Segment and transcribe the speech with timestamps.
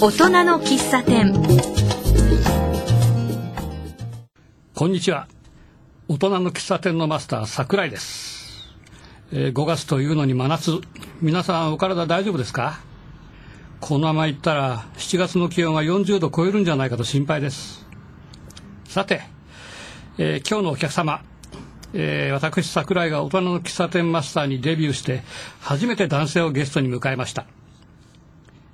[0.00, 1.32] 大人の喫茶店。
[4.74, 5.26] こんにちは。
[6.08, 8.74] 大人の喫茶店のマスター桜井です、
[9.32, 10.80] えー5月というのに真夏。
[11.20, 12.80] 皆さんお体大丈夫ですか？
[13.80, 17.86] このままいったら7月の気温が40度超えるんじゃないかと心配です。
[18.84, 19.22] さて、
[20.18, 21.22] えー今日のお客様。
[21.94, 25.22] えー私桜井が大人の喫茶店マスターにデビューして
[25.60, 27.46] 初めて男性をゲストに迎えました。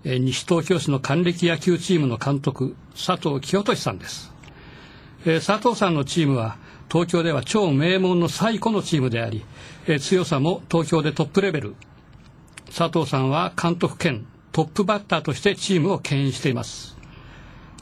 [0.05, 4.33] えー西東京市の還暦野球チームの監督佐藤清俊さんです、
[5.25, 6.57] えー佐藤さんのチームは
[6.91, 9.45] 東京では超名門の最古のチームであり、
[9.87, 11.75] えー強さも東京でトップレベル。
[12.77, 16.97] 佐藤さんは監督兼トップバッターとしてチームを牽引しています。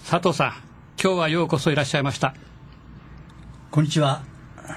[0.08, 0.52] 佐藤さん
[1.02, 2.34] 今日はようこそいらっしゃいました。
[3.70, 4.22] こんにちは、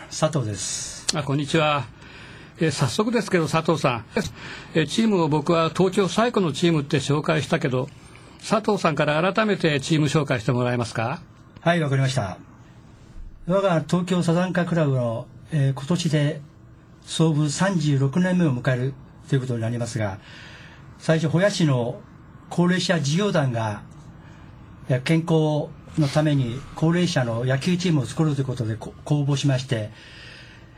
[0.10, 1.06] 佐藤です。
[1.16, 1.86] あこんにちは、
[2.60, 4.06] えー早速ですけど佐藤さん、
[4.74, 7.90] えーチームを僕は東京最古のチームって紹介したけど
[8.48, 11.22] 佐藤さんから改めてチーム紹介してもらえますか？
[11.62, 12.38] はい、わかりました。
[13.48, 16.42] 我が東京サザンカクラブの、えー今年で
[17.04, 18.94] 創部36年目を迎える
[19.30, 20.18] ということになりますが、
[20.98, 22.02] 最初、保谷市の
[22.50, 23.84] 高齢者事業団が、
[25.04, 29.92] 健康のために高齢者の野球チームを作ろうということで公募しまして、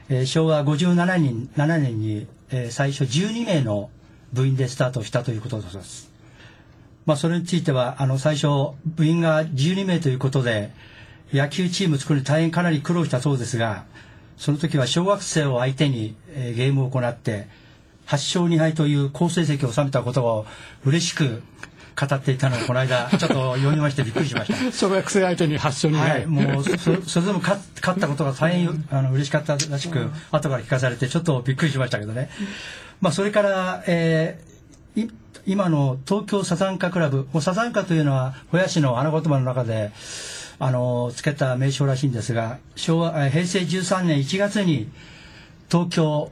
[0.10, 3.90] えー昭和57年 ,7 年に、えー最初12名の
[4.34, 6.12] 部員でスタートしたということです。
[7.06, 8.48] まあ、それについては、あの、最初、
[8.86, 10.72] 部員が12名ということで、
[11.34, 13.86] 野球チーム作るに大変かなり苦労したそうですが、
[14.38, 17.48] その時は小学生を相手に、えーゲームを行って、
[18.08, 20.46] 8勝2敗という好成績を収めたことを
[20.86, 21.44] 嬉しく
[22.00, 24.58] 語っていたのを、この間、ちょっと読みましてびっくりしました。
[24.72, 32.30] 小学生相手に発症にはい、もうそそそれでも勝勝ったことが大変あの嬉しかったらしく、後から聞かされてちょっとびっくりしましたけどね、
[33.02, 35.12] まあ、それから、えーい
[35.45, 39.92] 今の東京サザンカクラブもうサザンカというのは保谷市の花言葉の中で
[40.60, 44.89] あのつけた名称らしいんですが昭和えー平成13年1月に
[45.72, 46.32] 東京、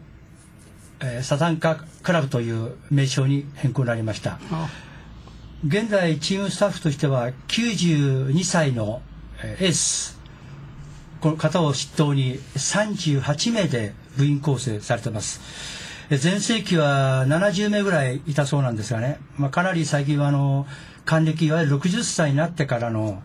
[0.99, 4.39] えーサザンカクラブという名称に変更になりました。
[4.51, 4.67] あ
[5.63, 9.01] 現在チームスタッフとしては92歳の
[9.41, 10.19] エース。
[11.21, 15.39] この方を筆頭に38名で部員構成されています。
[16.09, 20.67] えー前世紀は70名ぐらいいたそうなんですがね、まあ、かなり最近はあの
[21.03, 23.23] 還暦いわゆる60歳になってからの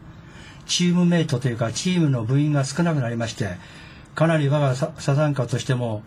[0.67, 3.49] チームメイトというかチームの部員が少なくなりまして
[4.15, 6.03] かなり我がササザンカとしても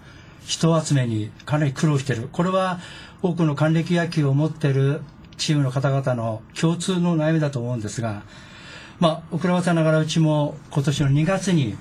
[0.48, 2.28] 人集めにかなり苦労している。
[2.32, 2.80] これは
[3.22, 5.02] 多くの還暦野球を持っている
[5.38, 8.24] チームの方々の共通の悩みだと思うんですが
[9.00, 11.76] まあ遅ればせながらうちも今年の2月に、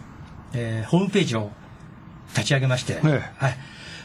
[0.55, 1.51] えーホームページを
[2.35, 3.33] 立ち上げまして、ええ。
[3.37, 3.57] はい。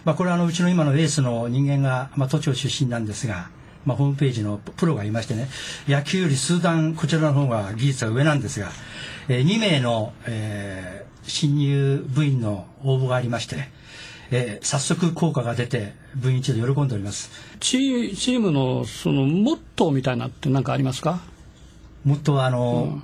[0.04, 3.50] まあ、これはあのうちの今のエースの人間が、まあ、都庁出身なんですが、
[3.86, 5.48] まあ、ホームページのプロがいましてね
[5.88, 8.70] 野球より数段こちらの方が技術は上なんですが、
[9.30, 13.70] えー2名の、えー新入部員の応募がありまして、
[14.32, 17.30] えー早速効果が出て部員一同喜んでおります。
[17.60, 21.22] チーチームのそのモットーみたいなって何かありますか？
[22.04, 23.02] もっとあの、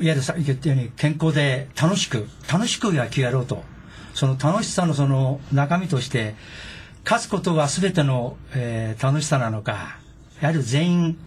[0.00, 3.62] いわゆるさっき言ったように健康で楽しく楽しく野球やろうと。
[4.14, 6.34] その楽しさのその中身として
[7.04, 9.98] 勝つことが全ての、えー楽しさなのか
[10.40, 11.18] やはり全員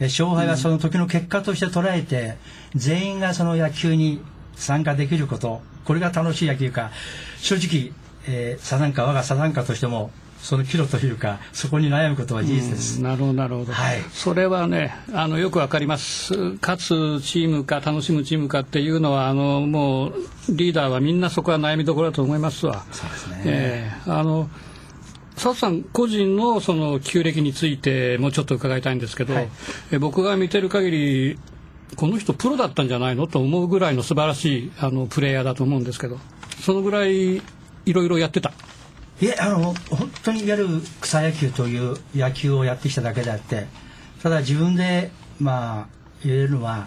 [0.00, 2.36] えー勝敗はその時の結果として捉えて、
[2.74, 4.20] 全員がその野球に
[4.56, 6.90] 参加できることこれが楽しい野球か。
[7.38, 7.92] 正直、
[8.26, 10.10] えーサザンカ我がサザンカとしても
[10.42, 13.02] その岐路というかそこに悩むことは事実です。
[13.02, 14.00] なるほどなるほど、はい。
[14.12, 16.34] それはねあのよくわかります。
[16.62, 20.14] 勝つチームか楽しむチームかっていうのはあのもう
[20.48, 22.84] リーダーはみんなそこは悩みどころだと思いますわ。
[22.90, 23.42] そうですね。
[23.44, 24.48] ええあの
[25.34, 29.48] 佐藤さん個人のその旧暦についてもうちょっと伺いたいんですけど、はい。
[29.92, 31.38] え僕が見てる限り
[31.96, 36.18] この人プロだったんじゃないのと思うぐらいの素晴らしいあのプレイヤーだと思うんですけど
[36.60, 37.42] そのぐらい
[37.86, 38.52] いろいろやってた。
[39.20, 40.68] いえあの本当にいわゆる
[41.00, 43.66] 草野球という野球をやってきただけであって
[44.22, 45.86] ただ自分でまあ
[46.24, 46.86] 言えるのは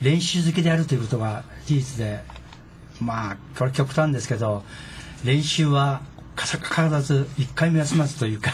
[0.00, 2.20] 練習好きであるということが事実で
[3.00, 4.62] まあこれ極端ですけど
[5.24, 6.02] 練習は
[6.36, 8.52] かさ必ず1回も休まずというか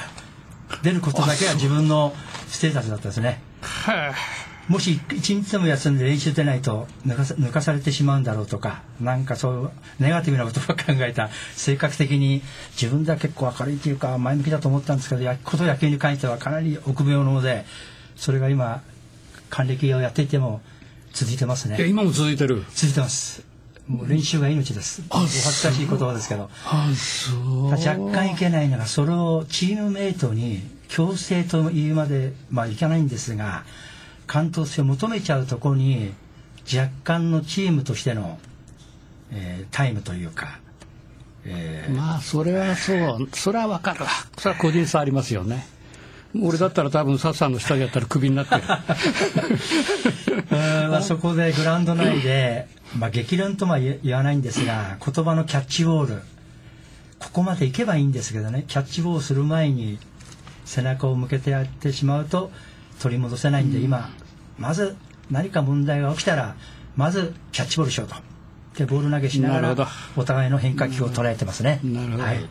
[0.83, 2.15] 出ることだけは自分の
[2.49, 3.43] ステータスだったですね
[4.69, 12.43] もし一日でも休んで練習出ないと抜かさ抜かされてしまうんだろうとかなんかそうネガティブなことば考えた性格的に
[12.81, 17.65] 自分では結構明るいというか前向きだと思ったんですけどやこと野球に関してはかなり臆病者で
[18.17, 18.83] それが今
[19.51, 20.63] 還暦をやっていても
[21.13, 21.77] 続いてますね。
[21.79, 22.65] え今も続いてる。
[22.75, 23.45] 続いてます。
[23.87, 25.03] もう練習が命です。
[25.11, 26.51] お恥ずかしい言葉ですけど。
[26.67, 27.71] あそう。
[27.71, 33.65] ただ若干いけないのがそれをチームメイトに強制と言うまで、まあ、いかないんですが
[34.27, 36.13] 関東性を求めちゃうところに
[36.73, 38.39] 若干のチームとしての、
[39.33, 40.61] えータイムというか、
[41.45, 44.09] えーまあそれはそうそれは分かるわ。
[44.39, 45.67] それは個人差ありますよね。
[46.43, 48.63] 俺だったら多分サッさんの下でやったらクビになってる。
[50.51, 52.67] あ、そこでグラウンド内で、
[52.99, 56.23] まあ、激論とは言言わないんですが言葉のキャッチボール。
[57.21, 58.65] ここまで行けばいいんですけどね。
[58.67, 59.99] キャッチボールをする前に
[60.65, 62.51] 背中を向けてやってしまうと
[63.01, 64.11] 取り戻せないんで、今
[64.59, 64.97] まず
[65.31, 66.55] 何か問題が起きたら
[66.97, 68.15] まずキャッチボールしようと
[68.77, 71.81] でボール投げしながらお互いの変化球を捉えてますね。
[71.83, 72.45] なるほど、はい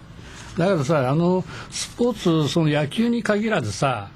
[0.57, 4.11] だけどさあのスポーツその野球に限らずさ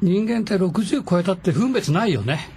[0.00, 2.48] 人間って60超えたって分別ないよね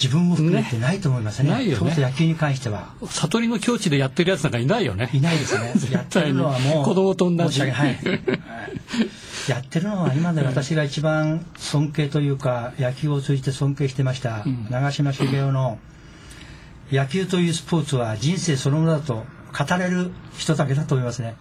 [0.00, 1.50] 自分も含めてないと思いますね。
[1.50, 2.94] ないよね野球に関しては。
[3.02, 5.72] 悟りの境地でやってるやつなんかいないよねいないですね。
[5.90, 6.84] やってるのはもう。
[6.84, 7.98] 子供と同じ申し訳ない。
[9.48, 15.78] やってるのは今まで私が一番尊敬というか、野球を通じて尊敬してました、ん長嶋茂雄の、
[16.90, 19.24] 野球というスポーツは人生そのものだと
[19.56, 21.36] 語れる人だけだと思いますね。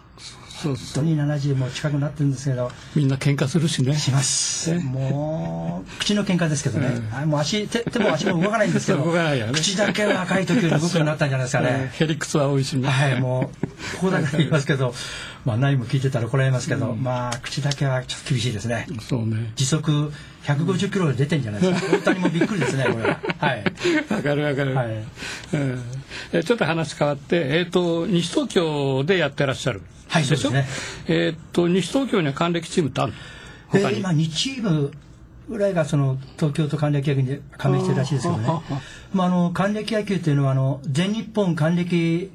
[0.56, 4.74] そう本当に70も近くなってるんですけど、みんな喧嘩するしねします。
[4.74, 6.88] ねもう、口の喧嘩ですけどね。
[6.88, 11.92] うんあもう足手、手も足も動かないんですけど、 動かないよね口だけは若い時より動くようになったんじゃないですかね。
[12.00, 13.68] ヘリクツは多いしね、はい、もう、
[13.98, 14.94] ここだけ言いますけど、
[15.46, 18.88] まあ何も聞いてたら怒られますけど、まあ口だけはちょっと厳しいですね。
[19.08, 19.52] そうね。
[19.56, 20.12] 時速
[20.44, 21.98] 150キロで出てんじゃないですか。
[21.98, 23.20] 大谷もびっくりですね、これは。
[23.38, 23.64] はい。
[24.10, 24.88] わかるわかる、はい。
[25.54, 25.84] うん。
[26.34, 30.68] えちょっと話変わって、えー、と西東京でやってらっしゃる、はいそうですね。
[31.08, 33.18] えー、と西東京には還暦チームってあるの？
[33.70, 33.96] 他に。
[33.96, 34.92] で今2チーム
[35.48, 38.48] ぐらいがその東京都還暦野球に加盟してるらしいですけどね。
[38.48, 38.62] あ、
[39.14, 42.32] まあ、あの還暦野球というのはあの全日本還暦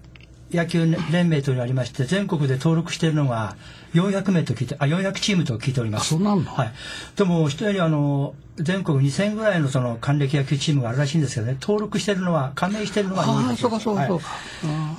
[0.53, 3.57] 野球連盟というのがありまして全国で登録しているのが
[3.95, 6.03] 400名と聞いてあ400チームと聞いております。
[6.03, 6.73] あそうなんのはい、
[7.17, 11.57] でも一人あの全国2000ぐらいのその還暦野球チームがあるらしいんですけどね。
[11.61, 14.27] 登録しているのは加盟しているのはああ400そうかそうかそうか、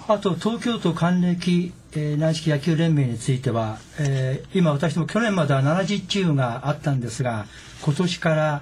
[0.08, 7.46] あと東京都還暦、えー軟式野球連盟については、えー今私ども去年までは70チームがあったんですが
[7.84, 8.62] 今年から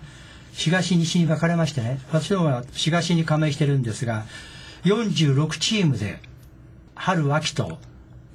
[0.54, 4.26] 東西に分かれましてね私どもは東に加盟してるんですが
[4.84, 6.20] 46チームで
[7.00, 7.78] 春秋と。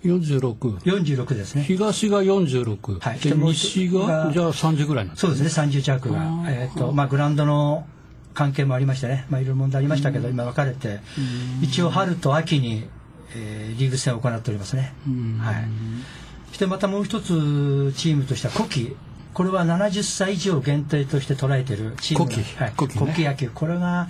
[0.03, 1.63] 46 46ですね。
[1.63, 3.21] 東が46、ではい。
[3.21, 6.19] で西ががじゃあ30ぐらいなんですそうですね30弱が。
[6.47, 7.87] えーとまあ、グラウンドの
[8.35, 11.01] 関係もありましてね、まあ、いろいろ問題ありましたけど、今分かれて。
[11.63, 12.85] 一応春と秋に、
[13.35, 14.95] えーリーグ戦を行っておりますね。
[15.07, 15.39] うん。
[15.39, 15.65] はい、
[16.49, 18.97] そしてまたもう一つチームとしては古希。
[19.33, 22.27] これは70歳以上限定として捉えているチーム。
[22.27, 22.57] が古希。
[22.57, 23.05] はい、古希ね。
[23.05, 23.51] 古希野球。
[23.51, 24.09] これが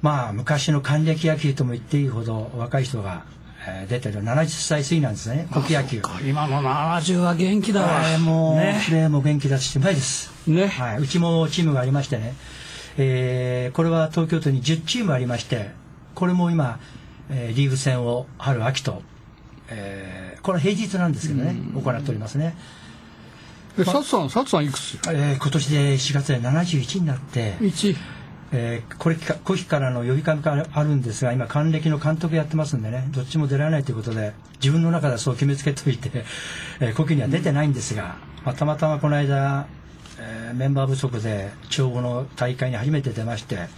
[0.00, 3.24] まあ昔の還暦野球とも言っていいほど若い人が、
[3.66, 5.46] えー出てる70歳過ぎなんですね。
[5.52, 6.02] 古希野球。
[6.26, 8.80] 今の70は元気だわ、はいもう、ね。
[8.84, 10.32] プレーも元気だしうまいです。
[10.48, 10.66] ね。
[10.66, 12.34] はい、うちもチームがありましてね、
[12.96, 15.70] えーこれは東京都に10チームありまして
[16.14, 16.80] これも今、
[17.30, 19.02] えーリーグ戦を春秋と、
[19.68, 21.54] えーこれは平日なんですけどね。
[21.74, 22.56] 行っておりますね、
[23.78, 24.98] えサツさんサツさんいくつ？
[25.08, 27.96] えー今年で4月で71になって、1
[28.52, 36.10] えーこれか古希からの呼びかけがあるんですが今還暦の監督やってますんでねどっちも出られないということで自分の中ではそう決めつけておいて、
[36.80, 39.66] えー古希には出てないんですが、まあ、たまたまこの間、
[40.20, 43.68] えーメンバー不足で調合の大会に初めて出まして、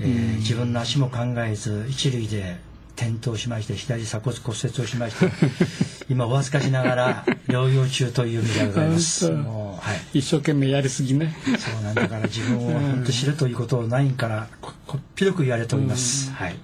[0.00, 2.58] えー自分の足も考えず一塁で
[2.96, 5.30] 転倒しまして左鎖骨骨折をしまして
[6.08, 9.30] 今お恥ずかしながら療養中という意味でございます。
[9.30, 10.18] もうはい。
[10.18, 11.36] 一生懸命やりすぎね。
[11.58, 16.32] そうなんだから自分を本当知るということをないからここっぴどく言われております。
[16.32, 16.56] はい。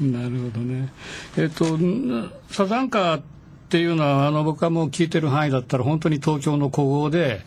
[0.00, 0.88] なるほどね。
[1.36, 3.20] えっ、とんサザンカっ
[3.68, 7.40] ていうのはあの僕はもう聞いてる範囲だったら本当に東京の古豪で、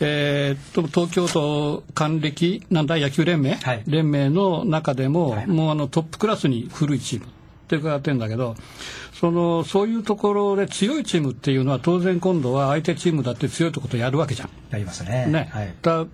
[0.00, 3.82] えー、と東京都還暦なんだ野球連盟、はい。
[3.86, 5.46] 連盟の中でも、はい。
[5.46, 7.26] もうあのトップクラスに古いチーム
[7.76, 8.56] って伺ってるんだけど。
[9.12, 14.50] そのそういうところで強いチームっていうのは当然今度は相手チームだって強いとことやるわけじゃん。
[14.70, 15.26] やりますね。
[15.26, 15.74] ねはい。
[15.82, 16.06] だ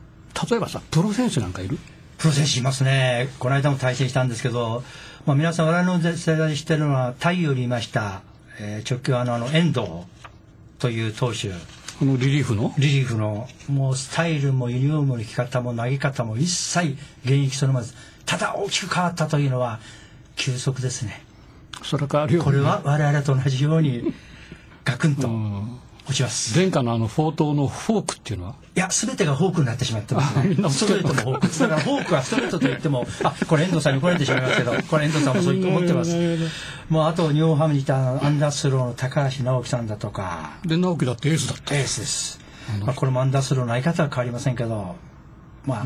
[0.51, 1.79] 例えばさプロ選手なんかいる？
[2.19, 3.29] プロ選手いますね。
[3.39, 4.83] この間も対戦したんですけど、
[5.25, 8.23] まあ皆さん我々の世代で知ってるのは太陽にいました、
[8.59, 9.87] えー直球あのあの遠藤
[10.81, 11.51] という投手。
[12.01, 12.75] このリリーフの？
[12.77, 19.79] リリーフのもうスタイルもユニフォームの着方も投げ方も一切現役そのままですただ大きく変わったというのは
[20.35, 21.25] 球速ですね
[21.87, 24.13] それからこれは我々と同じように
[24.85, 25.79] ガクンとうん。
[26.09, 26.57] 落ちます。
[26.57, 28.55] 前科のあのフォートのフォークっていうのは？
[28.77, 30.55] いや、すべてがフォークになってしまってますね。
[30.71, 31.59] ストレートもフォーク。
[31.59, 36.17] だからフォークはストレートと言っても、あ、これ遠藤さんに怒られてしまいますけど、これ遠藤さんもそう思ってます。
[36.89, 42.39] もうあと日本ハムにいたアンダースローの高橋直樹さんだとか、で直樹だってエースだってエースです。
[42.85, 44.95] まあこれもアンダースローの相方は変わりませんけど、
[45.67, 45.85] まあ、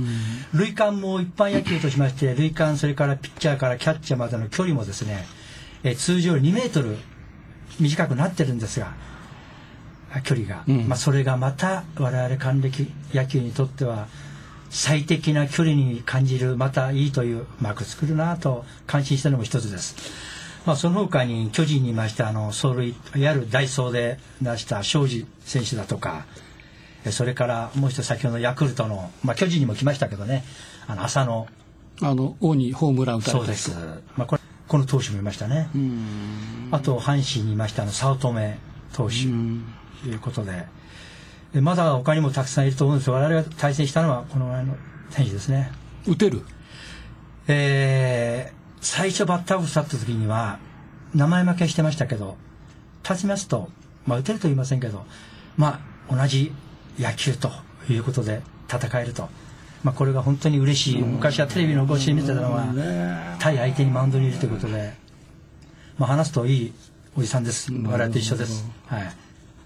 [0.52, 5.25] 塁間も一般野球としまして塁間それからピッチャーからキャッチャーまでの距離もですね、
[5.84, 6.96] えー通常2メートル
[7.78, 8.92] 短くなってるんですが
[10.12, 10.88] あ距離が、うん。
[10.88, 14.08] まあ、それがまた我々還暦野球にとっては
[14.68, 19.96] 最適な距離に感じるまたいいといううまく作るなと感心したのも一つです。
[20.66, 22.92] まあ、その他に巨人にいましたあの走塁い
[23.25, 26.26] わゆるダイソーで出した庄司選手だとか
[27.06, 30.44] えそれからもう一つ先ほどのヤクルトの、まあ、巨人にも来ましたけどね
[30.87, 31.46] あの浅野。
[32.02, 33.70] あの王にホームラン打たれた人。
[33.70, 34.39] そうです、まあ、これ
[34.70, 35.68] この投手もいましたね。
[36.70, 38.56] あと阪神にいましたあの早乙女
[38.92, 39.24] 投手
[40.04, 40.66] ということで。
[41.52, 44.76] でまだ他にもたくさんいると思うんですが我々が対戦したのはこのあの
[45.10, 45.72] 選手ですね。
[46.06, 46.42] 打てる？
[47.48, 50.58] えー最初バッターボックス立った時には
[51.14, 52.38] 名前負けしてましたけど
[53.02, 53.68] 立ちますと、
[54.06, 55.04] まあ、打てると言いませんけど、
[55.58, 56.52] まあ、同じ
[56.98, 57.50] 野球と
[57.90, 58.40] いうことで
[58.72, 59.28] 戦えると、
[59.82, 61.02] まあ、これが本当に嬉しい。
[61.02, 62.66] 昔はテレビの越しで見てたのは
[63.38, 64.92] 対相手にマウンドにいるということで、
[65.99, 66.72] まあ、話すといい
[67.16, 67.72] おじさんです。
[67.72, 68.68] 我々と一緒です。
[68.87, 69.12] はい。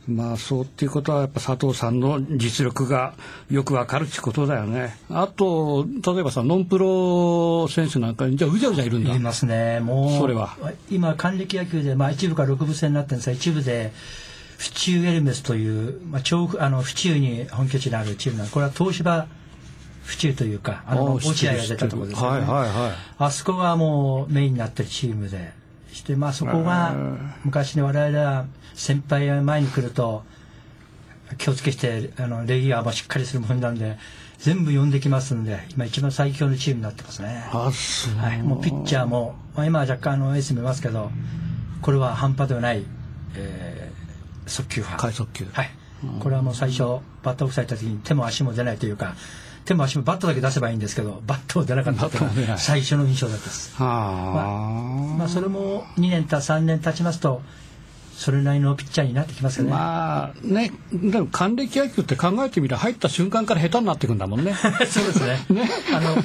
[0.06, 3.14] まあそうっていうことはやっぱ佐藤さんの実力が
[3.50, 4.96] よくわかるってことだよね。
[5.08, 9.14] あと例えばさノンプロ選手なんかにじゃあうじゃうじゃいるんだ。
[9.14, 10.56] いますね、もう、それは。
[10.90, 13.92] 今、還暦野球で、まあ、一部から6部制になってるんですが、一部で、
[14.58, 19.26] 府中エルメスという、まあ、調布あの府中に本拠地のあるチームなんこれは東芝
[20.04, 22.92] 府中というか、あの落合が出たところですよね、はいはいはい。
[23.18, 25.52] あそこがもうメインになってるチームで、
[25.92, 26.94] して、まあ、そこが
[27.44, 30.24] 昔ね、我々は先輩が前に来ると、
[31.38, 33.96] 気をつけて、あのレギュラーもしっかりするもんなんで、
[34.38, 37.44] 全部呼んできますんで、今、一番最強のチームになってますね。
[37.50, 37.70] は
[38.34, 41.10] い、もうピッチャーも、まあ、今は若干あのエースもいますけど、
[41.80, 42.84] これは半端ではない、
[43.36, 43.94] えー
[44.46, 45.00] 速球派。
[45.00, 45.46] 快速球。
[45.52, 45.70] はい。
[46.20, 49.14] これはもう最初、バットオフされた時に手も足も出ないというか、
[49.64, 53.74] 手も足もバットだけ出せばいいんですけど、バットも出なかったのが最初の印象だったです。
[53.76, 57.42] はあまあ、それも2年た3年経ちますと、
[58.16, 59.70] それなりのピッチャーになってきますよね。
[59.70, 64.54] まあねでも還暦野球って考えてみれば入った瞬間から下手になっていくんだもんね
[64.88, 65.40] そうですね。
[65.92, 66.16] あの、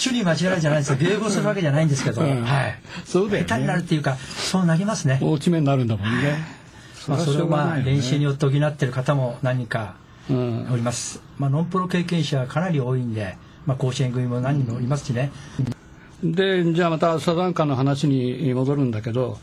[0.00, 0.96] 種に間違いじゃないですよ。
[0.98, 2.78] 迎合するわけじゃないんですけど、うんはい。
[3.04, 5.18] そうだよね下手になるっていうか、そうなりますね。
[5.20, 6.56] 大きめになるんだもんね
[7.08, 11.20] まあ、それをまあ練習によよって補ってる方も何人かうんおります。
[11.38, 15.30] まあ、ノンプロ経験者はかなり多いんで、まあ、甲子園組も何人もいますしね。
[16.22, 19.38] でじゃあまたサザンカの話に戻るんだけど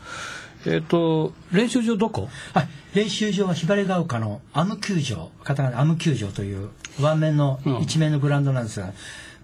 [0.66, 2.28] えっ、と練習場どこ？
[2.52, 8.92] はい、練習場はひばりが丘のアム球場、カタカナでアム球場というワン面のうん一面のグラウンドなんですが、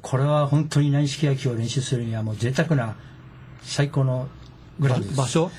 [0.00, 2.96] これは本当に軟式野球を練習するにはもう贅沢な
[3.62, 4.28] 最高の
[4.78, 5.18] グラウンドです。
[5.18, 5.50] 場所？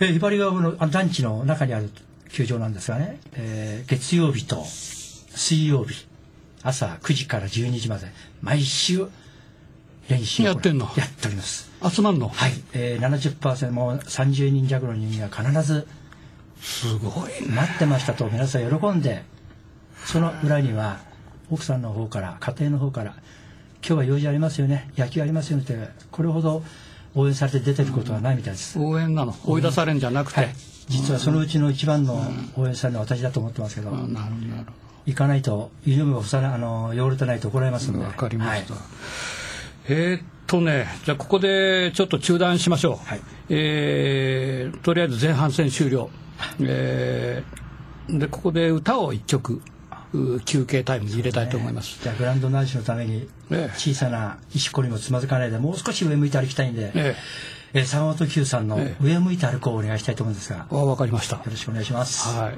[0.00, 1.90] えーひばりが丘のあ団地の中にある
[2.30, 4.62] 球場なんですがね、えー月曜日と
[5.38, 6.04] 水曜日
[6.64, 8.08] 朝9時から12時まで
[8.42, 9.06] 毎週
[10.08, 10.90] 練習をやってんの？
[10.96, 11.70] やっております。
[11.88, 12.28] 集まんの？
[12.28, 15.86] はい、えー、70%もう30人弱の人間が必ず
[16.60, 17.54] すごいね。
[17.54, 19.22] 待ってましたと皆さん喜んで
[20.04, 20.98] その裏には
[21.50, 23.22] 奥さんの方から家庭の方から今
[23.80, 25.76] 日は用事ありますよね野球ありますよねって
[26.10, 26.64] これほど
[27.14, 29.36] 応援されて出てることはないみたいです、応援なの？
[29.46, 30.54] 追い出されんじゃなくて、はい、
[30.88, 32.20] 実はそのうちの一番の
[32.56, 37.98] 応援されるのは私だと思ってますけど、あなるほどなるほ行かないとユニフォームが干されあの汚れてないと怒られますので。
[38.00, 38.82] どわかりました、はい。
[39.88, 43.20] えーっとねじゃあここでちょっと中断しましょう、はい。
[43.48, 46.10] えーとりあえず前半戦終了、
[46.60, 49.60] えーでここで歌を一曲
[50.14, 53.74] う休憩タイムに入れたいと思います、じゃあグランドナイスのためにええ。
[53.76, 57.16] 小さな石こりもつまずかないでもう少し上向いて歩きたいんで、え
[57.74, 57.80] え。
[57.80, 59.04] ー坂本九さんのええ。
[59.04, 61.36] 上向いて歩こうをお願いしたいと思うんですが、えあわかりました。
[61.36, 62.28] よろしくお願いします。
[62.28, 62.54] はい。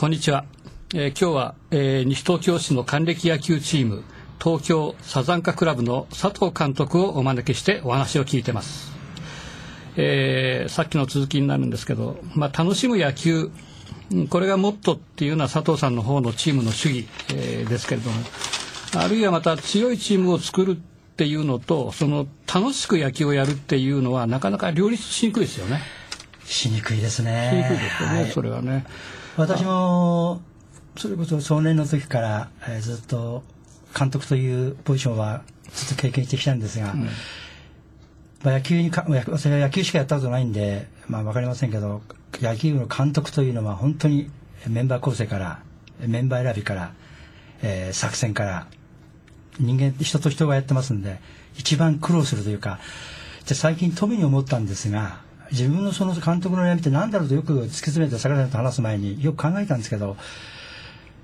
[0.00, 0.46] こんにちは。
[0.94, 4.02] えー今日は、えー西東京市の還暦野球チーム
[4.42, 8.92] 東京サザンカクラブの佐藤監督をお招きしてお話を聞いてます。
[9.96, 13.50] えーさっきの続きになるんですけど、まあ、楽しむ野球
[14.30, 18.16] これがモットーっていうのは佐藤さんの方のチームの主義、えーですけれども
[18.96, 20.80] あるいはまた強いチームを作るっ
[21.16, 25.99] ていうのとその楽しく野球をやるっていうのはなかなか両立しにくいですよね。
[26.50, 27.66] しにくいですしにね。
[27.68, 28.84] くいですよね、はいそれはね。
[29.36, 30.42] 私も
[30.96, 33.42] それこそ少年の時から、えーずっと
[33.96, 35.42] 監督というポジションは
[35.72, 36.94] ずっと経験してきたんですが、
[38.44, 42.00] まあ、野球にかまあ私は野球しかやったことないんで、まあ、分かりませんけど
[42.40, 44.30] 野球部の監督というのは本当に
[44.68, 45.60] メンバー構成から
[46.06, 46.92] メンバー選びから、
[47.62, 48.66] えー作戦から
[49.58, 51.18] 人間人と人がやってますんで
[51.56, 52.78] 一番苦労するというか
[53.44, 55.20] じゃあ最近富に思ったんですが
[55.52, 60.16] 自分のその監督の悩みって何だろうとよく突き詰めて坂田さんと話す前によく考えたんですけど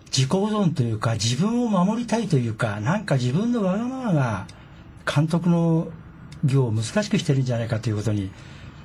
[0.06, 4.46] 自己保存というか自分を守りたいというかなんか自分のわがままが
[5.04, 5.88] 監督の
[6.44, 8.30] 業を難しくしてるんじゃないかということに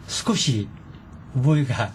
[0.07, 0.67] 少し
[1.35, 1.91] 思いが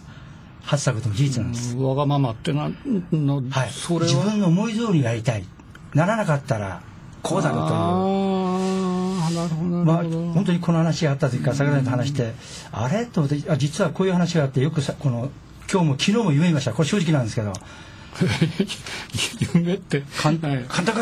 [0.63, 1.77] 発したことも事実なんです。
[1.77, 2.71] わがままってな
[3.13, 4.13] の、はい、それは？
[4.13, 5.45] 自分の思い通りやりたい
[5.95, 6.83] ならなかったら
[7.23, 8.26] こうだろうという。
[9.55, 12.35] まあ、本当にこの話があった時から桜井と話して、
[12.73, 13.07] あれ？
[13.07, 15.31] と思ってあ実はこういう話があってよくさこの
[15.71, 16.73] 今日も昨日も夢見ました。
[16.73, 17.53] これ正直なんですけど。
[19.55, 20.57] 夢って監はい。
[20.57, 21.01] 監督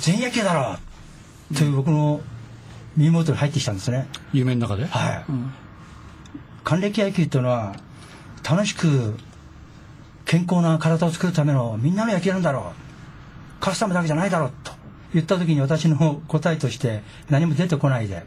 [0.00, 0.76] 全野球だろ
[1.50, 1.54] う。
[1.54, 2.20] という僕の
[2.96, 4.08] 耳元に入ってきたんですね。
[4.32, 5.24] 夢の中で、はい。
[5.28, 5.52] うん。
[6.64, 7.74] 還暦野球というのは
[8.48, 9.16] 楽しく
[10.24, 13.62] 健康な体を作るためのみんなの野球なんだろう。
[13.62, 14.52] カスタムだけじゃないだろう。
[14.62, 14.72] と
[15.14, 18.24] 言った時に私の答えとして何も出てこないで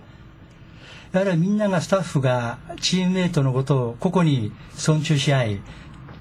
[1.11, 5.61] やはりみんながスタッフがチームメイトのことを個々に尊重し合い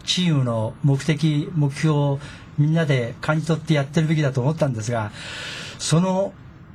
[0.05, 2.19] チームの目的目標を
[2.59, 5.11] みんなで感じ取ってやってるべきだと思ったんですが
[5.79, 6.33] その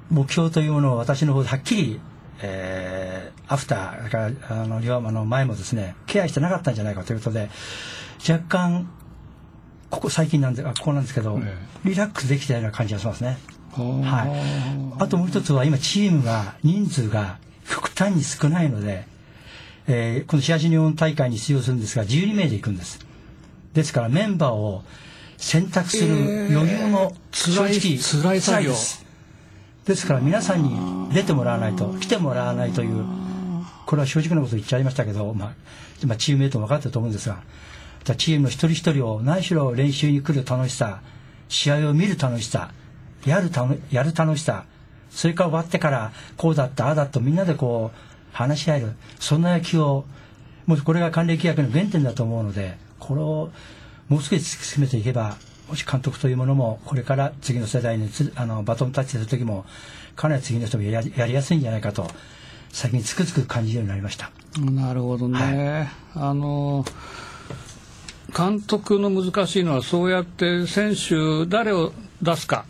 [0.09, 2.01] 目標というものを私の方ではっきり
[2.41, 4.17] えーアフターだか
[4.49, 7.49] らあのリワマの前もですねケアしてなかったんじゃないかということで
[8.27, 8.89] 若干
[9.89, 13.39] ここ最近なんであここなんですけど、えリラックスできたような感じがしますね。
[13.71, 17.37] ははい、あともう一つは今チームが人数が
[17.69, 19.05] 極端に少ないので、
[19.87, 22.99] えーこの東日本大会に出場するんですが12名で行くんです。
[23.73, 24.83] ですからメンバーを
[25.37, 28.69] 選択する余裕も正直、辛い辛い作業。
[28.71, 29.09] です。
[29.89, 33.05] ですから皆さんに出てもらわないと来てもらわないという
[33.87, 35.51] これは正直なこと言っちゃいましたけど、まあ、
[36.03, 37.41] 今チームメイトも分かってると思うんですが
[38.15, 41.01] チームの一人一人を何しろ練習に来る楽しさ
[41.47, 42.71] 試合を見る楽しさ
[43.25, 44.65] やるたのやる楽しさ。
[45.09, 47.97] それから終わってからこうだったああだとみんなでこう
[48.31, 48.93] 話し合える。
[49.19, 50.05] そんな野球を
[50.65, 53.49] もうこれが還暦野球の原点だと思うのでこれを
[54.07, 59.65] もう少し突き詰めていけばもし監督というものもこれから次の世代につあのバトンタッチする時も
[60.15, 62.07] かなり次の人もやりやりやすいんじゃないかと
[62.71, 64.31] 最近つくづく感じるようになりました。
[64.59, 66.85] なるほどね、あの
[68.35, 72.65] 監督の難しいのはそうやって選手誰を出すか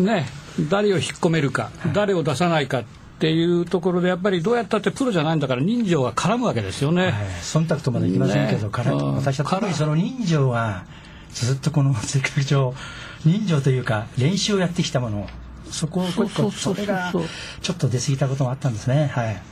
[0.00, 0.26] ね
[0.68, 2.84] 誰を引っ込めるか、誰を出さないかっ
[3.18, 8.72] ていうところでやっぱりどうやったってプロじゃないんだから人情が絡むわけですよね、はい、忖度とまでいきませんけど、ね。
[9.16, 10.84] 私は特にその人情は
[11.30, 12.74] ずっとこの性格上
[13.24, 15.26] 人情というか練習をやってきたもの。
[15.70, 17.10] そこをそれが
[17.62, 19.06] ちょっと出過ぎたこともあったんですね。
[19.14, 19.51] はい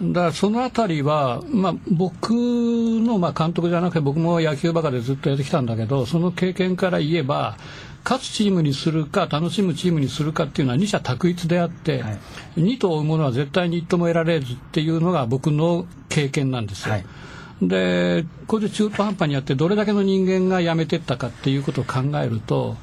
[0.00, 7.56] だからそのあたりは、まあ、僕の、まあ、監督じゃなくて僕も野球バカでずっとやってきたんだけどその経験から言えば
[8.04, 12.18] 勝つチームにするか楽しむチームにするかっていうのは二者択一であって、はい
[12.54, 16.94] 二と追うものは絶対に一とも得られずっていうのが僕の経験なんですよ。
[16.94, 17.06] はい
[17.62, 22.76] でこれで中途半端にやってどれだけの人間が辞めてったかっていうことを考えると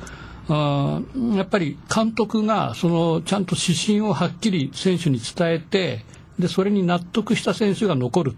[0.48, 6.06] あーやっぱり監督がそのちゃんと指針をはっきり選手に伝えて
[6.40, 8.36] でそれに納得した選手が残る。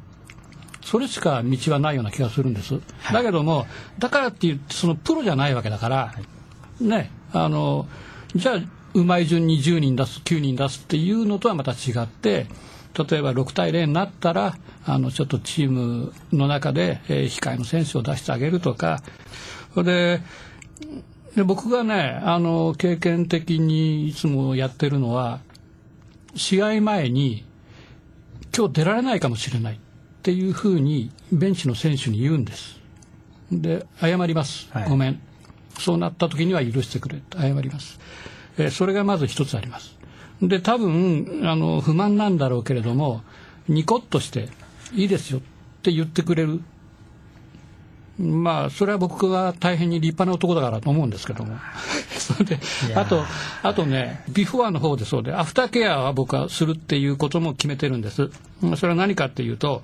[0.83, 2.81] それしか道はないような気がするんです、
[3.13, 3.67] だけども
[3.99, 6.13] だからって言ってそのプロじゃないわけだから、
[6.79, 7.87] ねあの
[8.35, 8.61] じゃあ
[8.93, 12.47] うまい順に10人出す9人出すっていうのとはまた違って
[13.09, 19.01] 例えば6対0になったらあのちょっとチームの中で、えー控えの選手を出してあげるとか。
[19.73, 20.21] それで
[21.35, 25.39] で僕がねあの経験的にいつもやってるのは
[26.35, 27.45] 試合前に
[28.55, 29.77] 今日出られないかもしれないっ
[30.23, 32.79] ていうふうにベンチの選手に言うんです。
[33.51, 34.89] で謝ります、はい。
[34.89, 35.21] ごめん。
[35.79, 37.99] そうなった時には許してくれ謝ります、
[38.57, 39.97] えーそれがまず一つあります。
[40.41, 43.21] で多分あの不満なんだろうけれども
[43.67, 44.49] ニコッとして
[44.93, 45.41] いいですよっ
[45.83, 46.61] て言ってくれる
[48.21, 51.57] まあそれは僕は大変に立派な男だからと思うんですけども。
[52.17, 52.59] それで
[52.95, 53.23] あと
[53.63, 58.29] あとねビフォアの方でそうでアフターケアは僕はするっていうことも決めてるんです。
[58.61, 59.81] うんそれは何かっていうと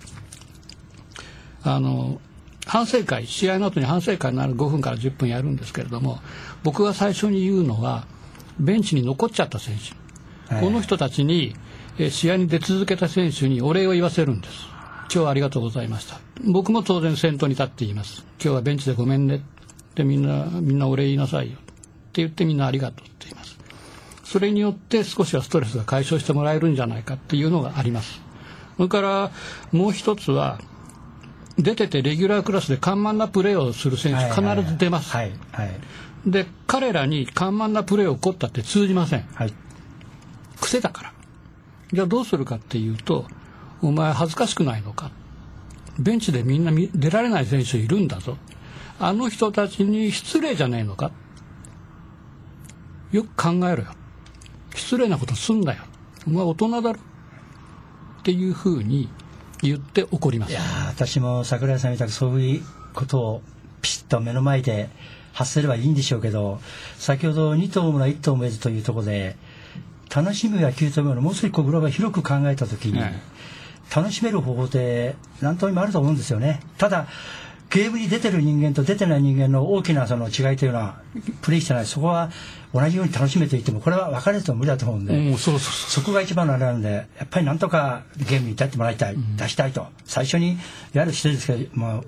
[1.63, 2.21] あの
[2.65, 6.19] 反省会試合の後に反省会のある5分から10分やるんですけれども
[6.63, 8.05] 僕が最初に言うのは
[8.59, 9.75] ベンチに残っちゃった選
[10.49, 10.63] 手、はい。
[10.63, 11.55] この人たちに
[11.97, 14.76] えー試合に出続けた選手にお礼を言わせるんです
[15.09, 16.19] 今日はありがとうございました。
[16.43, 18.25] 僕も当然先頭に立って言います。
[18.43, 19.41] 今日はベンチでごめんね。
[19.95, 21.57] でみんなみんなお礼言いなさいよ。
[21.57, 21.59] っ
[22.11, 23.57] て言ってみんなありがとうって言います。
[24.23, 28.21] それによって少しはストレスが解消してもらえるんじゃないかっていうのがあります。
[28.75, 29.31] それから
[29.71, 30.59] もう一つは
[31.57, 35.71] 出ててレギュラークラスで緩慢なプレーをする選手必ず出ます、はいはい。
[36.25, 39.21] で彼らに緩慢なプレーを起こったって通じません。
[39.33, 39.53] はい。
[40.59, 41.13] 癖だから。
[41.93, 43.25] じゃあどうするかっていうと
[43.81, 45.11] お前恥ずかしくないのか？
[45.99, 48.37] ベンチでみんな見出られない選手いるんだぞ。
[48.99, 51.07] あの人たちに失礼じゃねえのか？
[51.07, 51.11] っ
[53.11, 53.91] よく考えろよ。
[54.75, 55.83] 失礼なことすんなよ。
[56.27, 56.99] お前大人だろ？
[58.19, 59.09] っていうふうに
[59.61, 60.51] 言って怒ります。
[60.51, 62.63] いや私も桜井さんみたくそういう
[62.93, 63.41] ことを
[63.81, 64.89] ピシッと目の前で
[65.33, 66.59] 発せればいいんでしょうけど
[66.97, 69.37] 先ほど2頭村1頭も得ずというところで
[70.13, 72.99] 楽しむ野球というものをもう少しこうグローバル広く考えた時に、
[73.95, 76.59] 楽しめる方法って何とにもあると思うんですよね。
[76.77, 77.07] ただ
[77.69, 81.01] ゲームに出てる人間と出てない人間の大きなその違いというのは
[81.41, 81.85] プレイしてない。
[81.85, 82.31] そこは
[82.73, 85.51] 同じように楽しめていてもこれは分かれると無理だと思うんで、うん、そ
[86.01, 89.87] こが一番のあれなんでやっぱりなんとかゲームに立ってもらいたい、うん、出したいと。
[90.05, 90.57] 最初に
[90.93, 92.01] やる人ですけど、まあ、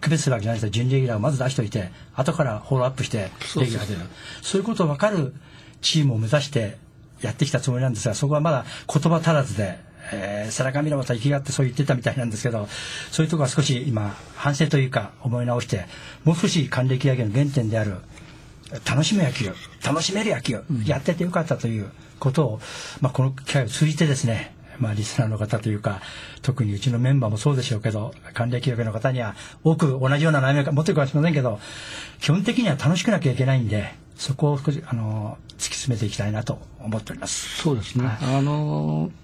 [0.00, 4.00] 区別するわけじゃないです準レギュラーをまず出しておいて後からフォローアップしてレギュラー出る。
[4.42, 5.34] そういうことを分かる
[5.80, 6.78] チームを目指して
[7.20, 9.78] やってきたつもりなんですがそこはまだ言葉足らずで
[10.12, 12.68] えー、背中見ろまた生きがってそう言ってたみたいなんですけど
[13.10, 15.86] そういうところは少し今反省というか思い直して
[16.24, 17.96] もう少し還暦野球の原点である
[18.88, 19.52] 楽しむ野球
[19.84, 22.60] 楽しめる野球、うん、やっててよかったということを、
[23.00, 26.00] まあ、この機会を通じてですねまあ、リスナーの方というか、
[26.42, 31.60] 特にうちのメンバーもそうでしょうけど、還暦野球の方には多く同じような悩みを持ってるかもしれませんけど、
[32.20, 37.62] 基本的には楽しくなきゃいけないんで、そこを少し、あの、突き詰めていきたいなと思っております。
[37.62, 38.04] そうですね。
[38.20, 39.23] あのー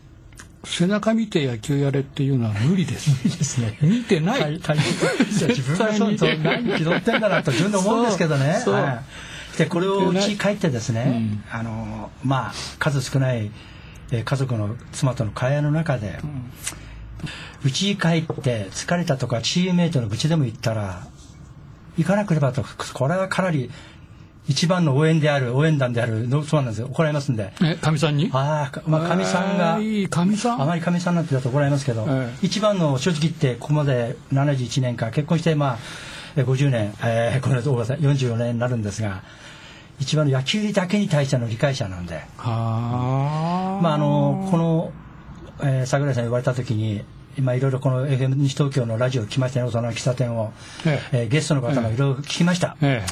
[0.64, 3.10] 背中見て野球やれっていうのは無理です。
[3.10, 3.78] 無理ですね。
[3.80, 4.60] 見てない。
[4.60, 8.62] 大自分がそうと何気取ってんだなと自分で思うんですけどね。
[8.66, 9.02] は
[9.54, 13.50] い、でこれをうち帰ってですね、うん、あのまあ数少ない
[14.10, 16.18] 家族の妻との会話の中で、
[17.64, 21.06] うち、に帰って疲れたとかチームメイトの愚痴でも言ったら
[21.96, 23.70] 行かなければとこれはかなり
[24.48, 26.86] 一番の応援である、応援団である、そうなんですよ。
[26.88, 27.52] 怒られますんで。
[27.62, 28.30] え、かみさんに？
[28.32, 30.62] ああ、まあ、かみさんが、いい、かみさん？
[30.62, 35.78] あまりかみさんなんてだと怒られますけど、え一番の、正直言って、ここまで71年間、結婚して、まあ、
[36.36, 39.22] 50年、えー、これ、44年になるんですが、
[40.00, 43.78] 一番の野球だけに対しての理解者なんで、あ。
[43.82, 44.92] まあ、あの、この、
[45.62, 47.04] えー、桜井さん言われたときに、
[47.38, 50.52] 今いろいろこの FM 西東京のラジオ来ましたね、大人の喫茶店を、
[50.86, 53.04] えええー、ゲストの方がいろいろ聞きました、え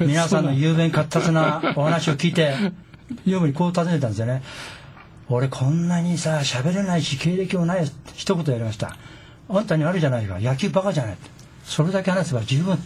[0.00, 2.54] え、 皆さんの雄弁活発なお話を聞いて、
[3.26, 4.42] ヨムにこう尋ねたんですよね。
[5.28, 8.96] 俺こんなにさ、喋れないし、経歴もない、一言やりました。
[9.48, 11.16] あんたにあるじゃないか、野球バカじゃない。
[11.64, 12.78] それだけ話せば十分。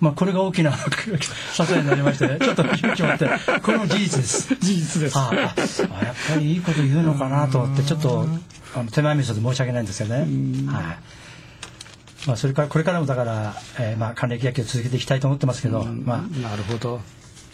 [0.00, 0.72] まあ、これが大きな
[1.52, 3.28] 支えになりましてね、 ちょっと勇気を持って、
[3.62, 4.54] これも事実です。
[4.58, 5.18] 事実です。
[5.18, 8.26] ああ、やっぱりいいこと言うのかなと思って、ちょっと
[8.74, 10.20] あの手前味噌で申し訳ないんですけどね。
[10.70, 10.84] はい。
[12.26, 17.00] まあ、それからこれからもだから、えー、まあ還暦野球を続けていきたいと思ってますけど、まあ、なるほど。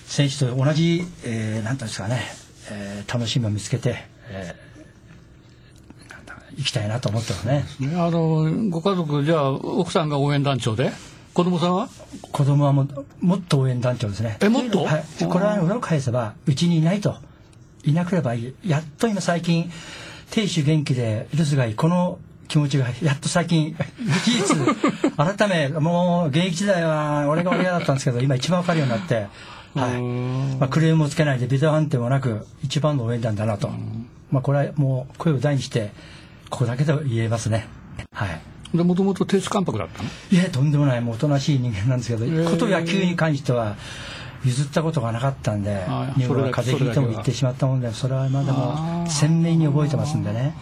[0.07, 2.23] 選手と同じ、えー、なんていうんですかね、
[2.71, 7.65] えー、楽しみを見つけて、えー、行きたいなと思ってますね。
[7.97, 10.93] あのご家族じゃあ奥さんが応援団長で？
[11.37, 11.91] 子供さんは？
[12.33, 12.89] 子供はも
[13.21, 14.39] もっと応援団長ですね。
[14.41, 17.15] えもっと、はい、これは裏を返せばうちにいないと。
[17.85, 19.71] いなければいいやっと今最近
[20.31, 22.19] 亭主元気で留守がいいこの
[22.49, 23.77] 気持ちがやっと最近
[24.25, 24.57] 事実
[25.15, 29.27] 改めもう現役時代は俺が俺だったんですけど今一番分かるようになって、
[29.75, 30.01] はい。
[30.59, 33.71] まあ、クレームをつけないでビデオ判定もなく一番の応援団だなと、
[34.31, 35.93] まあ、これはもう声を大にして
[36.49, 37.69] ここだけで言えますね。
[38.11, 40.09] はいでもともと亭主関白だったの？
[40.31, 43.77] いやとんでもないもうおとなしい人間なんですけど、こと野球に関しては
[44.45, 45.85] 譲ったことがなかったんで、
[46.17, 50.55] 女房が風邪ひいても行ってしまったもんで、それは今でも鮮明に覚えてますんでね。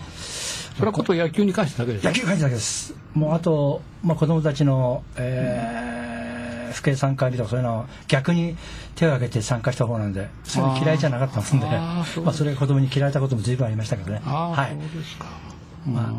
[0.76, 2.94] それはこと野球に関してだけです野球に関してだけです。
[3.14, 8.56] もうあと、まあ、子供たちの、えー、父兄参加日とかそういうのを逆に
[8.96, 14.20] 手を挙げて参加した方なんで、それ嫌いじゃなかったもんで、あまあ、それが子供に嫌われたことも随分ありましたけどね。
[14.24, 14.76] はい。
[15.86, 16.12] まあ、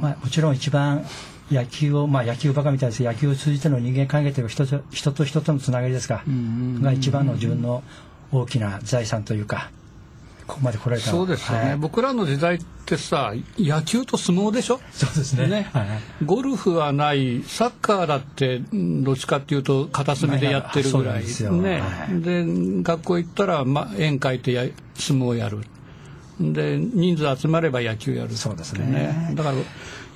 [0.00, 1.04] まあ、もちろん一番
[1.50, 3.02] 野球を、まあ、野球バカみたいです。
[3.02, 7.82] 野球を通じての人間関係という人と人と人とのつながりですか、が一番の自分の
[8.32, 9.70] 大きな財産というか、
[10.46, 11.10] ここまで来られた。
[11.10, 15.70] そうですよね、はい、僕らの時代ってさ、野球と相撲でしょ、そうですね、ね。
[15.72, 22.44] はい、ゴルフはない、サッカーだって、どっちかっていうと、片隅でやってるぐらい、ね、はい、で
[22.82, 25.60] 学校行ったら、ま、絵描いてや相撲やる。
[26.52, 29.32] で人数集まれば野球やる、そうですね。
[29.34, 29.56] だから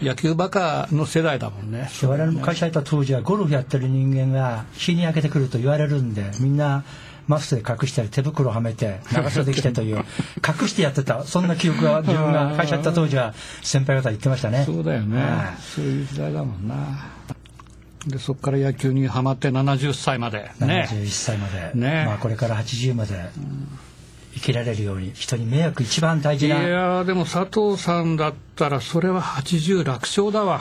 [0.03, 1.89] 野球バカの世代だもんね。
[2.03, 6.85] 我々も会社行った当時はゴルフやってる人間が日に焼けてくると言われるんでみんな
[7.29, 10.05] マスクで隠したり手袋はめて長袖着てという
[10.47, 14.65] 隠してやってたそんな記憶が自分が会社行った当時は先輩方言ってましたね。
[14.65, 15.23] そうだよね、
[15.75, 16.77] そういう時代だもんな。
[18.07, 22.05] でそこから野球にはまって70歳まで、ね、71歳まで、ね。
[22.07, 23.69] まあ、これから80まで、うん
[24.37, 26.62] 生きられるように人に迷惑一番大事な。
[26.62, 30.61] いやでも佐藤さんだったらそれは80楽勝だわ。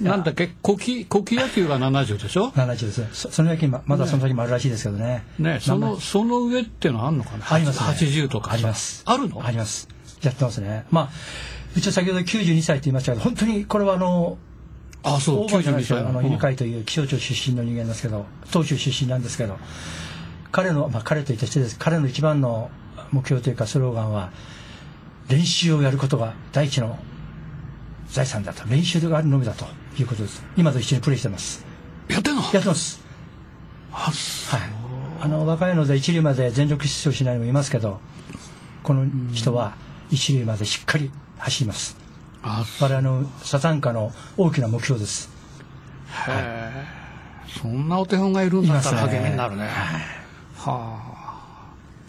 [0.00, 0.50] なんだっけ？
[0.64, 3.00] 古希古希野球が70でしょ？70です。
[3.00, 5.24] ねそその野球ままだその先もあるらしいですけどね。
[5.38, 7.52] ねそのその上っていうのはあるのかな？
[7.52, 7.86] ありますね。
[7.86, 8.54] 80とかさ。
[8.54, 9.02] あります。
[9.06, 9.44] あるの？
[9.44, 9.88] あります。
[10.22, 10.84] やってますね。
[10.90, 11.08] まあ
[11.76, 14.38] 一応先ほど92歳と言いましたけど本当にこれはあの
[15.04, 16.26] あそうオーバーじゃない92歳あのうん。
[16.26, 19.56] 犬飼という気象庁出身の人間ですけど東州出身なんですけど
[20.50, 21.78] 彼の、まあ、彼と言って失礼です。
[21.78, 22.70] 彼の一番の
[23.12, 24.30] 目標というかスローガンは
[25.28, 26.98] 練習をやることが第一の
[28.08, 28.66] 財産だと。
[28.68, 29.66] 練習があるのみだと
[29.98, 30.42] いうことです。
[30.56, 31.64] 今と一緒にプレーしてます。
[32.08, 32.42] やってんの？
[32.42, 33.02] やってます。
[33.90, 34.60] はい。
[35.20, 38.00] あの若いので一塁まで全力出場しないのもいますけど
[38.82, 39.74] この人は
[40.10, 41.96] 一塁までしっかり走ります。
[42.42, 45.28] あ我々のサザンカの大きな目標です。
[46.28, 46.84] へえ。
[47.60, 49.68] そんなお手本がいるんだったら励みになるね。
[50.56, 51.27] はあ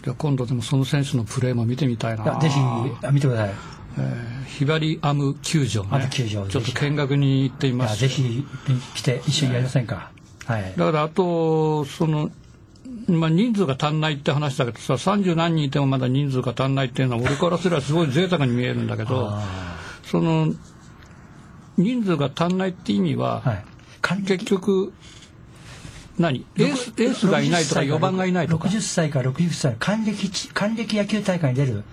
[0.03, 2.39] じゃあ今度でもその選手のプレーも見てみたいな。
[2.39, 3.55] ぜひあ見てください。
[3.97, 6.09] えーひばりアム球場ね。
[6.11, 8.03] 球場ちょっと見学に行ってみいます。
[8.03, 8.45] やぜひ
[8.95, 10.11] 来て一緒にやりませんか、
[10.45, 10.73] はい。
[10.75, 12.31] だからあとその、
[13.07, 20.53] まあ、人数が足んないって話だけどさ30何人いてもまだ人数が足んないっていうのは俺からすればすごい贅沢に見えるんだけどあその
[21.77, 23.65] 人数が足んないって意味は、ーはい。
[24.01, 24.91] 還結局
[26.19, 26.45] 何？
[26.57, 31.83] エースエースがいないとか4番がいないとか？60歳から60歳の還暦ち還暦野球大会に出る。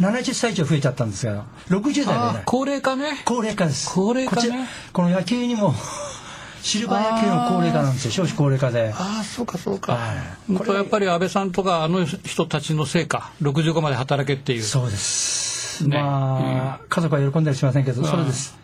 [0.00, 3.22] 70歳以上増えちゃったんですけど60代でね高齢化ね。
[3.24, 3.90] 高齢化です。
[3.94, 4.66] 高齢化ね。
[4.92, 5.74] この野球にも
[6.62, 8.10] シルバー野球の高齢化なんですよ。
[8.10, 8.92] 少子高齢化で。
[8.96, 10.16] ああそうかそうか、はい。
[10.48, 13.30] 本当やっぱり安倍さんとかあの人たちのせいか。
[13.42, 14.62] 65まで働けっていう。
[14.62, 15.98] そうです、ね。
[15.98, 18.56] まあ、家族は喜んだりしませんけどそれです。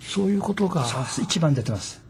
[0.00, 0.84] そういうことか。
[0.84, 1.22] そうです。
[1.22, 2.00] 一番出てます、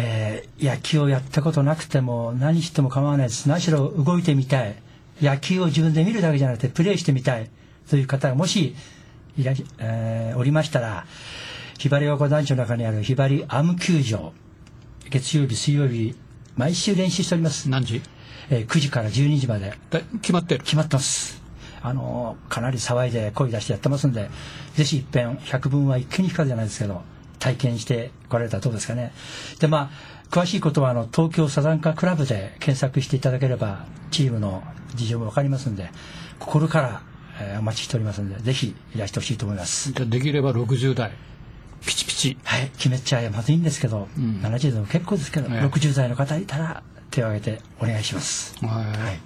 [0.00, 3.48] えー野球をやったことなくても何しても構わないです。
[3.48, 4.76] 何しろ動いてみたい。
[5.20, 7.50] 野球を自分で見るだけじゃなくてプレーしてみたい。
[7.90, 8.74] という方がもし
[9.36, 11.06] いらっし、えーおりましたら
[11.78, 14.32] ひばりが丘団地の中にあるひばりアーム球場。
[15.10, 16.14] 月曜日水曜日
[16.56, 18.02] 毎週練習しております、何時？
[18.50, 19.74] えー9時から12時まで。
[19.90, 20.64] だ決まってる？
[20.64, 21.40] 決まってます。
[21.80, 24.28] あのかなり騒いで声出してやってますんで
[24.74, 27.02] ぜひ一遍百分は一見に光るじゃないですけど
[27.38, 29.12] 体験してこられたらどうですかね。
[29.60, 34.62] でまあ詳しいことはあの東京サザンカクラブで検索していただければチームの
[34.94, 35.90] 事情も分かりますんで
[36.38, 37.02] 心から、
[37.40, 39.92] えーお待ちしておりますんでぜひいらしてほしいと思います。
[39.92, 41.12] じゃあできれば60代。
[41.86, 42.38] ピチピチ。
[42.44, 44.40] はい決めちゃえまずいんですけど、ん。
[44.42, 48.54] 70でも結構ですけど、ね60代の方いたら手を挙げてお願いします。
[48.64, 49.20] はい、はい。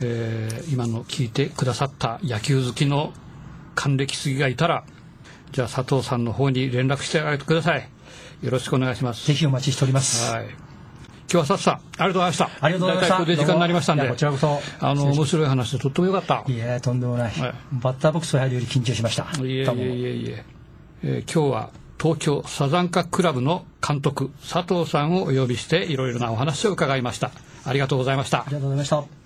[0.00, 3.12] えー今の聞いてくださった野球好きの
[3.74, 4.84] 還暦すぎがいたら
[5.52, 7.88] じゃあ佐藤さんの方に連絡してあげてください。
[8.42, 9.26] よろしくお願いします。
[9.26, 10.32] ぜひお待ちしております。
[10.32, 10.46] はい。
[10.46, 10.54] 今
[11.28, 12.50] 日は佐藤さんありがとうございました。
[12.60, 13.14] ありがとうございました。
[13.14, 14.08] 大体これで時間になりましたんで。
[14.08, 14.60] こちらこそ。
[14.80, 16.44] あの面白い話でとってもよかった。
[16.50, 17.54] いやとんでもない、はい。
[17.72, 19.24] バッターボックスを入るより緊張しました。
[19.42, 20.44] いえいえいえいえ。
[21.04, 27.30] えー今日は東京サザンカクラブの監督佐藤さんをお呼びしていろいろなお話を伺いました。
[27.64, 28.40] ありがとうございました。
[28.40, 29.21] ありがとうございました